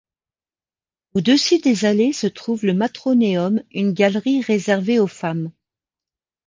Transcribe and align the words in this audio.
Au-dessus 1.13 1.59
des 1.59 1.85
allées 1.85 2.11
se 2.11 2.25
trouve 2.25 2.65
le 2.65 2.73
Matroneum, 2.73 3.61
une 3.71 3.93
galerie 3.93 4.41
réservée 4.41 4.99
aux 4.99 5.05
femmes. 5.05 5.51